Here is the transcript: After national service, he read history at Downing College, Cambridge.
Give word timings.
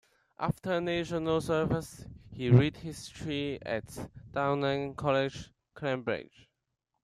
After 0.39 0.81
national 0.81 1.41
service, 1.41 2.07
he 2.33 2.49
read 2.49 2.77
history 2.77 3.59
at 3.63 3.85
Downing 4.33 4.95
College, 4.95 5.51
Cambridge. 5.77 6.49